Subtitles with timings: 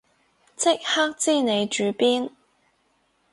[0.55, 2.31] 即刻知你住邊